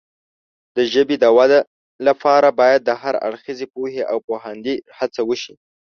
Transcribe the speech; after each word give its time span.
د 0.75 0.77
ژبې 0.93 1.15
د 1.23 1.25
وده 1.37 1.59
لپاره 2.07 2.47
باید 2.59 2.81
د 2.85 2.91
هر 3.01 3.15
اړخیزې 3.27 3.67
پوهې 3.73 4.03
او 4.11 4.17
پوهاندۍ 4.27 4.75
هڅه 4.97 5.21
وشي. 5.29 5.53